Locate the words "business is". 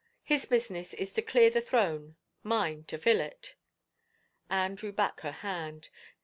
0.47-1.13